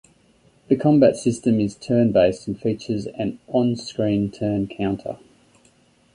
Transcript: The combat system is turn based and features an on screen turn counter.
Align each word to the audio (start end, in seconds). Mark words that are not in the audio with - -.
The 0.67 0.75
combat 0.75 1.15
system 1.15 1.59
is 1.59 1.75
turn 1.75 2.11
based 2.11 2.47
and 2.47 2.59
features 2.59 3.05
an 3.05 3.37
on 3.47 3.75
screen 3.75 4.31
turn 4.31 4.65
counter. 4.65 5.19